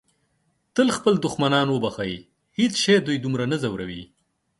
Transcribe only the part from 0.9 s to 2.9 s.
خپل دښمنان وبښئ. هیڅ